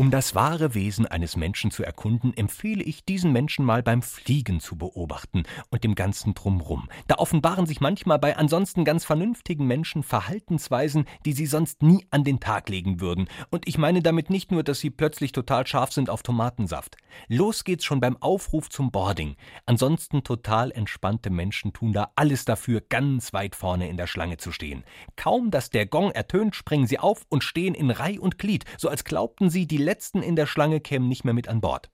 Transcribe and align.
Um 0.00 0.10
das 0.10 0.34
wahre 0.34 0.74
Wesen 0.74 1.04
eines 1.04 1.36
Menschen 1.36 1.70
zu 1.70 1.84
erkunden, 1.84 2.34
empfehle 2.34 2.82
ich 2.82 3.04
diesen 3.04 3.32
Menschen 3.32 3.66
mal 3.66 3.82
beim 3.82 4.00
Fliegen 4.00 4.58
zu 4.58 4.78
beobachten 4.78 5.42
und 5.68 5.84
dem 5.84 5.94
ganzen 5.94 6.32
Drumrum. 6.32 6.88
Da 7.06 7.16
offenbaren 7.16 7.66
sich 7.66 7.82
manchmal 7.82 8.18
bei 8.18 8.34
ansonsten 8.38 8.86
ganz 8.86 9.04
vernünftigen 9.04 9.66
Menschen 9.66 10.02
Verhaltensweisen, 10.02 11.04
die 11.26 11.34
sie 11.34 11.44
sonst 11.44 11.82
nie 11.82 12.06
an 12.08 12.24
den 12.24 12.40
Tag 12.40 12.70
legen 12.70 13.02
würden. 13.02 13.28
Und 13.50 13.68
ich 13.68 13.76
meine 13.76 14.00
damit 14.00 14.30
nicht 14.30 14.50
nur, 14.50 14.62
dass 14.62 14.80
sie 14.80 14.88
plötzlich 14.88 15.32
total 15.32 15.66
scharf 15.66 15.92
sind 15.92 16.08
auf 16.08 16.22
Tomatensaft. 16.22 16.96
Los 17.28 17.64
geht's 17.64 17.84
schon 17.84 18.00
beim 18.00 18.16
Aufruf 18.22 18.70
zum 18.70 18.90
Boarding. 18.90 19.36
Ansonsten 19.66 20.24
total 20.24 20.70
entspannte 20.70 21.28
Menschen 21.28 21.74
tun 21.74 21.92
da 21.92 22.10
alles 22.16 22.46
dafür, 22.46 22.80
ganz 22.80 23.34
weit 23.34 23.54
vorne 23.54 23.90
in 23.90 23.98
der 23.98 24.06
Schlange 24.06 24.38
zu 24.38 24.50
stehen. 24.50 24.82
Kaum, 25.16 25.50
dass 25.50 25.68
der 25.68 25.84
Gong 25.84 26.10
ertönt, 26.12 26.56
springen 26.56 26.86
sie 26.86 26.98
auf 26.98 27.26
und 27.28 27.44
stehen 27.44 27.74
in 27.74 27.90
Reih 27.90 28.18
und 28.18 28.38
Glied, 28.38 28.64
so 28.78 28.88
als 28.88 29.04
glaubten 29.04 29.50
sie, 29.50 29.66
die 29.66 29.89
letzten 29.90 30.22
in 30.22 30.36
der 30.36 30.46
Schlange 30.46 30.78
kämen 30.78 31.08
nicht 31.08 31.24
mehr 31.24 31.34
mit 31.34 31.48
an 31.48 31.60
Bord. 31.60 31.90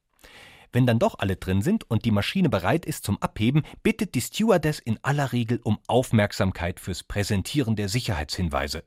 Wenn 0.71 0.85
dann 0.85 0.99
doch 0.99 1.19
alle 1.19 1.37
drin 1.37 1.63
sind 1.63 1.91
und 1.91 2.05
die 2.05 2.11
Maschine 2.11 2.51
bereit 2.51 2.85
ist 2.85 3.05
zum 3.05 3.17
Abheben, 3.23 3.63
bittet 3.83 4.15
die 4.15 4.21
Stewardess 4.21 4.81
in 4.81 4.99
aller 5.01 5.33
Regel 5.33 5.61
um 5.63 5.79
Aufmerksamkeit 5.87 6.79
fürs 6.79 7.03
Präsentieren 7.03 7.75
der 7.75 7.89
Sicherheitshinweise. 7.89 8.85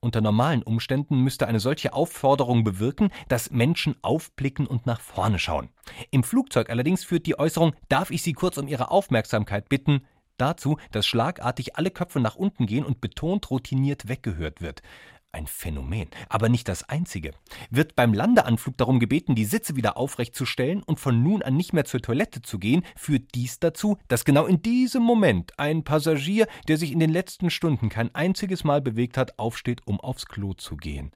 Unter 0.00 0.20
normalen 0.20 0.64
Umständen 0.64 1.22
müsste 1.22 1.46
eine 1.46 1.60
solche 1.60 1.92
Aufforderung 1.92 2.64
bewirken, 2.64 3.10
dass 3.28 3.52
Menschen 3.52 3.94
aufblicken 4.02 4.66
und 4.66 4.86
nach 4.86 5.00
vorne 5.00 5.38
schauen. 5.38 5.68
Im 6.10 6.24
Flugzeug 6.24 6.68
allerdings 6.68 7.04
führt 7.04 7.26
die 7.26 7.38
Äußerung 7.38 7.74
Darf 7.88 8.10
ich 8.10 8.22
Sie 8.22 8.32
kurz 8.32 8.58
um 8.58 8.66
Ihre 8.66 8.90
Aufmerksamkeit 8.90 9.68
bitten 9.68 10.02
dazu, 10.38 10.78
dass 10.92 11.06
schlagartig 11.06 11.76
alle 11.76 11.90
Köpfe 11.90 12.20
nach 12.20 12.36
unten 12.36 12.66
gehen 12.66 12.84
und 12.84 13.00
betont 13.00 13.50
routiniert 13.50 14.08
weggehört 14.08 14.60
wird. 14.60 14.82
Ein 15.30 15.46
Phänomen, 15.46 16.08
aber 16.30 16.48
nicht 16.48 16.68
das 16.68 16.88
einzige. 16.88 17.32
Wird 17.70 17.94
beim 17.94 18.14
Landeanflug 18.14 18.78
darum 18.78 18.98
gebeten, 18.98 19.34
die 19.34 19.44
Sitze 19.44 19.76
wieder 19.76 19.98
aufrechtzustellen 19.98 20.82
und 20.82 21.00
von 21.00 21.22
nun 21.22 21.42
an 21.42 21.54
nicht 21.54 21.74
mehr 21.74 21.84
zur 21.84 22.00
Toilette 22.00 22.40
zu 22.40 22.58
gehen, 22.58 22.82
führt 22.96 23.34
dies 23.34 23.60
dazu, 23.60 23.98
dass 24.08 24.24
genau 24.24 24.46
in 24.46 24.62
diesem 24.62 25.02
Moment 25.02 25.52
ein 25.58 25.84
Passagier, 25.84 26.46
der 26.66 26.78
sich 26.78 26.92
in 26.92 26.98
den 26.98 27.10
letzten 27.10 27.50
Stunden 27.50 27.90
kein 27.90 28.14
einziges 28.14 28.64
Mal 28.64 28.80
bewegt 28.80 29.18
hat, 29.18 29.38
aufsteht, 29.38 29.82
um 29.86 30.00
aufs 30.00 30.24
Klo 30.24 30.54
zu 30.54 30.78
gehen. 30.78 31.12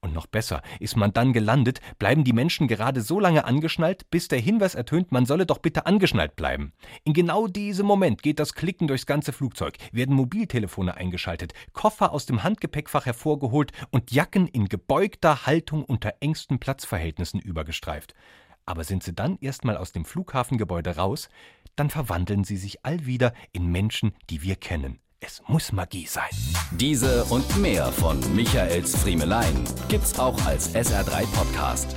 Und 0.00 0.12
noch 0.12 0.26
besser, 0.26 0.62
ist 0.78 0.96
man 0.96 1.12
dann 1.12 1.32
gelandet, 1.32 1.80
bleiben 1.98 2.24
die 2.24 2.32
Menschen 2.32 2.68
gerade 2.68 3.00
so 3.00 3.18
lange 3.18 3.44
angeschnallt, 3.44 4.10
bis 4.10 4.28
der 4.28 4.38
Hinweis 4.38 4.74
ertönt, 4.74 5.10
man 5.10 5.26
solle 5.26 5.46
doch 5.46 5.58
bitte 5.58 5.86
angeschnallt 5.86 6.36
bleiben. 6.36 6.72
In 7.04 7.12
genau 7.12 7.46
diesem 7.46 7.86
Moment 7.86 8.22
geht 8.22 8.38
das 8.38 8.54
Klicken 8.54 8.88
durchs 8.88 9.06
ganze 9.06 9.32
Flugzeug, 9.32 9.76
werden 9.92 10.14
Mobiltelefone 10.14 10.96
eingeschaltet, 10.96 11.54
Koffer 11.72 12.12
aus 12.12 12.26
dem 12.26 12.42
Handgepäckfach 12.42 13.06
hervorgeholt 13.06 13.72
und 13.90 14.12
Jacken 14.12 14.46
in 14.46 14.68
gebeugter 14.68 15.46
Haltung 15.46 15.84
unter 15.84 16.14
engsten 16.20 16.58
Platzverhältnissen 16.58 17.40
übergestreift. 17.40 18.14
Aber 18.66 18.84
sind 18.84 19.02
sie 19.02 19.14
dann 19.14 19.38
erstmal 19.40 19.76
aus 19.76 19.92
dem 19.92 20.04
Flughafengebäude 20.04 20.96
raus, 20.96 21.28
dann 21.76 21.90
verwandeln 21.90 22.44
sie 22.44 22.56
sich 22.56 22.84
all 22.84 23.06
wieder 23.06 23.32
in 23.52 23.70
Menschen, 23.70 24.14
die 24.30 24.42
wir 24.42 24.56
kennen. 24.56 24.98
Es 25.20 25.42
muss 25.46 25.72
Magie 25.72 26.06
sein. 26.06 26.28
Diese 26.72 27.24
und 27.26 27.56
mehr 27.56 27.90
von 27.90 28.20
Michaels 28.34 28.94
Friemelein 28.96 29.64
gibt's 29.88 30.18
auch 30.18 30.38
als 30.44 30.74
SR3 30.74 31.26
Podcast. 31.32 31.96